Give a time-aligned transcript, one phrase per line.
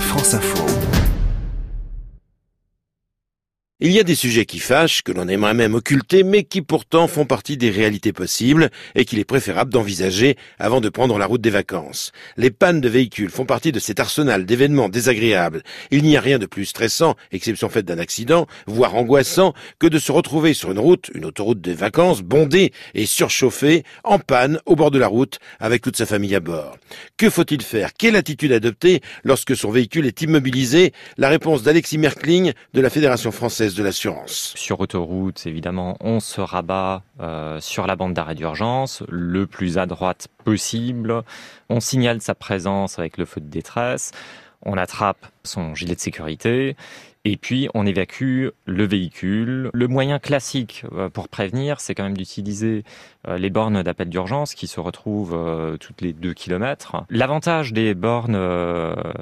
[0.00, 0.95] France Info.
[3.78, 7.08] Il y a des sujets qui fâchent, que l'on aimerait même occulter, mais qui pourtant
[7.08, 11.42] font partie des réalités possibles et qu'il est préférable d'envisager avant de prendre la route
[11.42, 12.10] des vacances.
[12.38, 15.62] Les pannes de véhicules font partie de cet arsenal d'événements désagréables.
[15.90, 19.98] Il n'y a rien de plus stressant, exception faite d'un accident, voire angoissant, que de
[19.98, 24.74] se retrouver sur une route, une autoroute des vacances, bondée et surchauffée, en panne, au
[24.74, 26.78] bord de la route, avec toute sa famille à bord.
[27.18, 27.92] Que faut-il faire?
[27.92, 30.94] Quelle attitude adopter lorsque son véhicule est immobilisé?
[31.18, 34.52] La réponse d'Alexis Merkling de la Fédération française de l'assurance.
[34.56, 39.86] Sur autoroute, évidemment, on se rabat euh, sur la bande d'arrêt d'urgence, le plus à
[39.86, 41.22] droite possible.
[41.68, 44.12] On signale sa présence avec le feu de détresse.
[44.62, 46.76] On attrape son gilet de sécurité
[47.24, 49.70] et puis on évacue le véhicule.
[49.72, 52.84] Le moyen classique euh, pour prévenir, c'est quand même d'utiliser
[53.26, 57.04] euh, les bornes d'appel d'urgence qui se retrouvent toutes les deux kilomètres.
[57.10, 58.38] L'avantage des bornes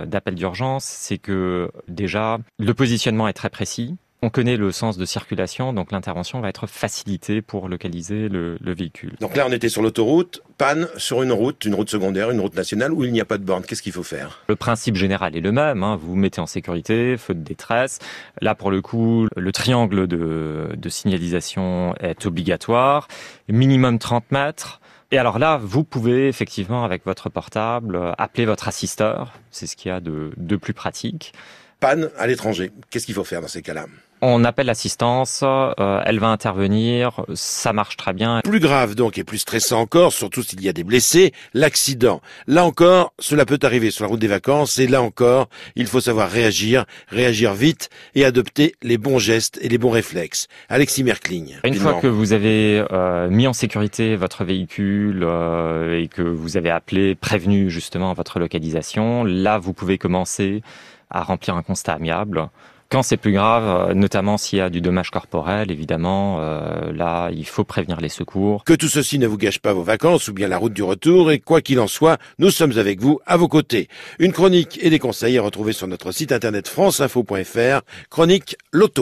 [0.05, 3.97] d'appel d'urgence, c'est que déjà le positionnement est très précis.
[4.25, 9.13] On connaît le sens de circulation, donc l'intervention va être facilitée pour localiser le, véhicule.
[9.21, 12.57] Donc là, on était sur l'autoroute, panne sur une route, une route secondaire, une route
[12.57, 13.65] nationale où il n'y a pas de borne.
[13.65, 14.41] Qu'est-ce qu'il faut faire?
[14.49, 15.83] Le principe général est le même.
[15.83, 15.97] Hein.
[15.97, 17.99] Vous, vous mettez en sécurité, feu de détresse.
[18.41, 23.09] Là, pour le coup, le triangle de, de signalisation est obligatoire.
[23.49, 24.81] Minimum 30 mètres.
[25.11, 29.35] Et alors là, vous pouvez effectivement, avec votre portable, appeler votre assisteur.
[29.51, 31.35] C'est ce qu'il y a de, de plus pratique.
[31.79, 32.73] Panne à l'étranger.
[32.89, 33.85] Qu'est-ce qu'il faut faire dans ces cas-là?
[34.25, 38.41] On appelle l'assistance, euh, elle va intervenir, ça marche très bien.
[38.43, 42.21] Plus grave donc et plus stressant encore, surtout s'il y a des blessés, l'accident.
[42.47, 46.01] Là encore, cela peut arriver sur la route des vacances et là encore, il faut
[46.01, 50.49] savoir réagir, réagir vite et adopter les bons gestes et les bons réflexes.
[50.69, 51.57] Alexis Merkling.
[51.65, 56.57] Une fois que vous avez euh, mis en sécurité votre véhicule euh, et que vous
[56.57, 60.63] avez appelé, prévenu justement votre localisation, là vous pouvez commencer
[61.11, 62.49] à remplir un constat amiable
[62.95, 67.29] quand c'est plus grave, euh, notamment s'il y a du dommage corporel, évidemment, euh, là,
[67.33, 68.63] il faut prévenir les secours.
[68.63, 71.33] Que tout ceci ne vous gâche pas vos vacances ou bien la route du retour,
[71.33, 73.89] et quoi qu'il en soit, nous sommes avec vous, à vos côtés.
[74.21, 77.81] Une chronique et des conseils à retrouver sur notre site internet franceinfo.fr,
[78.11, 78.93] chronique Loto.